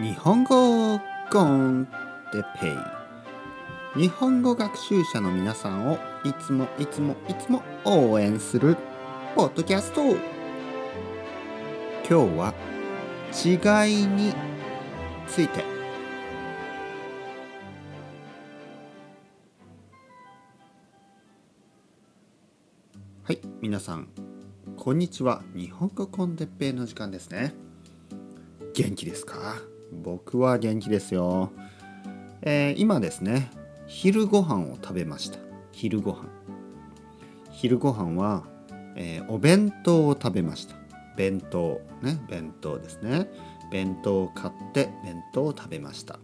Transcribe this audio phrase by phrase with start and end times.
[0.00, 0.98] 日本語
[1.30, 1.86] コン
[2.32, 2.68] テペ
[3.98, 4.00] イ。
[4.00, 8.78] 日本語学習者の皆さんをいつもいつもいつも応援する
[9.36, 10.00] ポッドキャスト。
[10.02, 10.16] 今
[12.08, 12.54] 日は
[13.84, 14.32] 違いに
[15.28, 15.66] ついて。
[23.22, 24.08] はい皆さん
[24.78, 25.42] こんにちは。
[25.54, 27.52] 日本語コンテッペイの時間ですね。
[28.72, 29.56] 元気ですか？
[29.92, 31.50] 僕は元気ですよ、
[32.42, 33.50] えー、今ですね
[33.90, 35.38] 昼ご飯を食べました。
[35.72, 36.28] 昼ご飯。
[37.50, 38.44] 昼ご飯は、
[38.94, 40.76] えー、お弁当を食べました。
[41.16, 43.28] 弁当ね弁当ですね。
[43.72, 46.20] 弁当を買って弁当を食べました。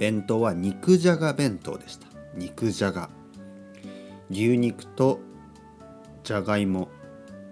[0.00, 2.08] 弁当は肉じゃが弁当でした。
[2.34, 3.08] 肉じゃが。
[4.28, 5.20] 牛肉と
[6.24, 6.88] じゃがいも。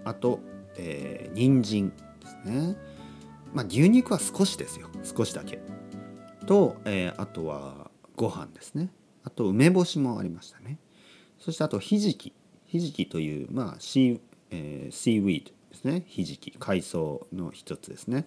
[0.03, 0.41] あと、
[0.75, 2.75] えー、人参ですね。
[3.53, 4.89] まあ、牛肉は少しですよ。
[5.03, 5.61] 少しだけ。
[6.47, 8.91] と、えー、あとはご飯ですね。
[9.23, 10.79] あと梅干しもありましたね。
[11.39, 12.33] そしてあとひじき。
[12.65, 14.19] ひじきというまあシー,、
[14.51, 16.03] えー、シーウィードですね。
[16.07, 16.51] ひじき。
[16.59, 18.25] 海藻の一つですね。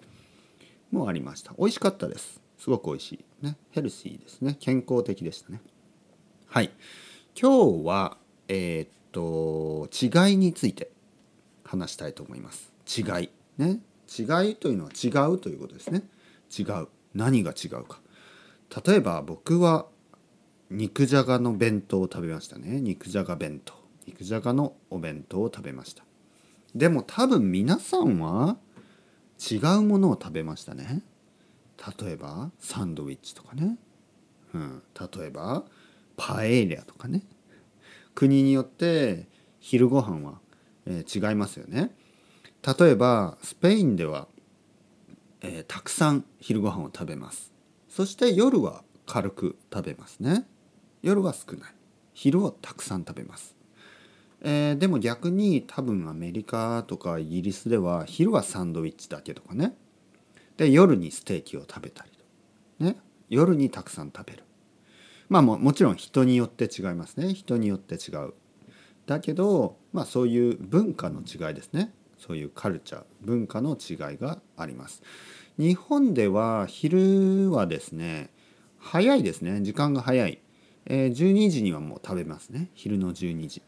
[0.91, 1.53] もありました。
[1.57, 2.41] 美味しかったです。
[2.57, 3.11] すごく美味し
[3.41, 3.57] いね。
[3.71, 4.55] ヘルシーですね。
[4.59, 5.61] 健康的でしたね。
[6.47, 6.71] はい。
[7.39, 8.17] 今日は
[8.47, 10.89] えー、っと違いについて
[11.63, 12.71] 話したいと思います。
[12.87, 13.29] 違い。
[13.57, 13.79] ね。
[14.07, 16.03] 違いというのは違うということですね。
[16.57, 16.87] 違う。
[17.13, 17.99] 何が違うか。
[18.85, 19.87] 例えば僕は
[20.69, 22.81] 肉じゃがの弁当を食べましたね。
[22.81, 23.73] 肉じゃが弁当。
[24.05, 26.03] 肉じゃがのお弁当を食べました。
[26.75, 28.57] でも多分皆さんは
[29.51, 31.03] 違うものを食べましたね。
[32.01, 33.77] 例えばサンドウィッチとかね、
[34.53, 35.63] うん、例えば
[36.15, 37.23] パエリアとかね。
[38.15, 39.27] 国によって
[39.59, 40.39] 昼ご飯は、
[40.85, 41.91] えー、違いますよね。
[42.65, 44.27] 例えばスペインでは、
[45.41, 47.53] えー、たくさん昼ご飯を食べます。
[47.89, 50.45] そして夜は軽く食べますね。
[51.01, 51.71] 夜は少ない。
[52.13, 53.55] 昼をたくさん食べます、
[54.41, 59.75] えー、でも逆に多分アメリカとかイギリスでは昼はサンドイッチだけとかね。
[60.57, 62.11] で夜にステーキを食べたり
[62.83, 62.97] ね。
[63.29, 64.43] 夜にたくさん食べる。
[65.29, 67.35] まあももちろん人によって違いますね。
[67.35, 68.33] 人によって違う。
[69.05, 71.93] だけどまあそういう文化の違いですね。
[72.17, 75.03] そういうカルチャー文化の違いがあります。
[75.57, 78.29] 日本では昼はですね
[78.79, 79.61] 早いですね。
[79.61, 80.39] 時間が早い、
[80.85, 82.69] え、12時にはもう食べますね。
[82.73, 83.61] 昼の12時。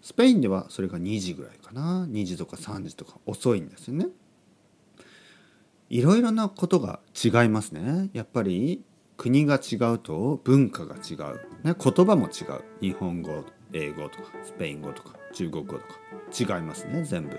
[0.00, 2.06] スペインではそれが2時ぐらいかな。
[2.10, 4.06] 2時とか3時とか遅いんですよね。
[5.90, 8.10] いろいろなことが違いますね。
[8.12, 8.82] やっぱり
[9.16, 12.64] 国が違うと文化が違う、ね、言葉も違う。
[12.80, 15.98] 日本語英語とかスペイン語とか中国語とか。
[16.36, 17.38] 違いますね全部。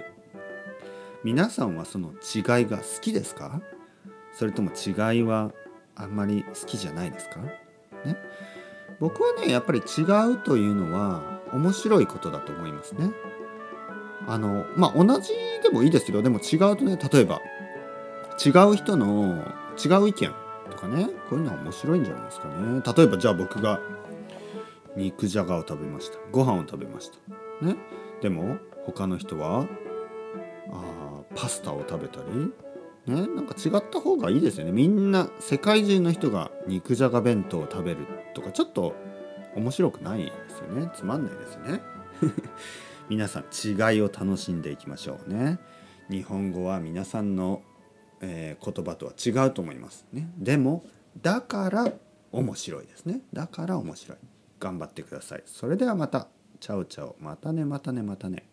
[1.24, 3.62] 皆さんはその違いが好きですか？
[4.34, 5.52] それとも違いは
[5.96, 7.40] あんまり好きじゃないですか？
[8.06, 8.18] ね。
[9.00, 10.02] 僕はねやっぱり違
[10.34, 13.12] うというのは面白いことだと思いますね。
[14.28, 17.42] あのまあ同じでもいいですよでも違うとね例えば
[18.44, 19.44] 違う人の
[19.84, 20.32] 違う意見
[20.70, 22.82] とかねこういうのは面白いんじゃないですかね。
[22.98, 23.80] 例えばじゃあ僕が
[24.96, 26.18] 肉じゃがを食べました。
[26.32, 27.66] ご飯を食べました。
[27.66, 27.76] ね？
[28.22, 29.68] でも他の人は
[30.72, 33.28] あパスタを食べたりね？
[33.28, 34.72] なんか違った方がいいですよね。
[34.72, 38.96] みんな世界中の人が肉じゃが弁当を食べるとかちょっと
[39.56, 40.90] 面白くないですよね。
[40.96, 41.82] つまんないですよね。
[43.10, 45.60] 皆さん違いを楽しんでいきましょうね。
[46.10, 47.62] 日本語は皆さんの、
[48.22, 50.30] えー、言葉とは違うと思いますね。
[50.38, 50.84] でも
[51.22, 51.92] だから
[52.32, 53.22] 面白いですね。
[53.34, 54.18] だから面白い
[54.66, 55.44] 頑張ってください。
[55.46, 56.28] それではまた。
[56.60, 57.16] チャオチャオ。
[57.20, 58.48] またねまたねまたね。